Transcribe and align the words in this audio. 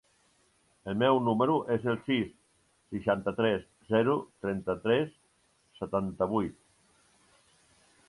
El 0.91 0.95
meu 1.01 1.19
número 1.27 1.57
es 1.75 1.85
el 1.93 1.99
sis, 2.07 2.31
seixanta-tres, 2.95 3.69
zero, 3.93 4.19
trenta-tres, 4.47 5.15
setanta-vuit. 5.83 6.61